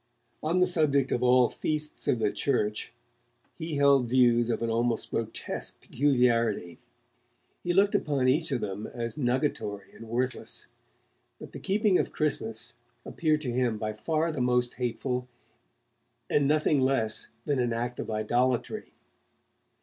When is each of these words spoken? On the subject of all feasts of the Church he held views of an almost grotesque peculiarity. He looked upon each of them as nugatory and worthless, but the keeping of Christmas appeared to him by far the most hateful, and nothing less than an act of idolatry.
On 0.41 0.59
the 0.59 0.65
subject 0.65 1.11
of 1.11 1.21
all 1.21 1.47
feasts 1.47 2.07
of 2.07 2.17
the 2.17 2.31
Church 2.31 2.91
he 3.55 3.75
held 3.75 4.09
views 4.09 4.49
of 4.49 4.63
an 4.63 4.69
almost 4.71 5.11
grotesque 5.11 5.79
peculiarity. 5.79 6.79
He 7.61 7.71
looked 7.75 7.93
upon 7.93 8.27
each 8.27 8.51
of 8.51 8.61
them 8.61 8.87
as 8.87 9.15
nugatory 9.15 9.91
and 9.93 10.09
worthless, 10.09 10.65
but 11.39 11.51
the 11.51 11.59
keeping 11.59 11.99
of 11.99 12.11
Christmas 12.11 12.77
appeared 13.05 13.41
to 13.41 13.51
him 13.51 13.77
by 13.77 13.93
far 13.93 14.31
the 14.31 14.41
most 14.41 14.73
hateful, 14.73 15.27
and 16.31 16.47
nothing 16.47 16.81
less 16.81 17.27
than 17.45 17.59
an 17.59 17.71
act 17.71 17.99
of 17.99 18.09
idolatry. 18.09 18.93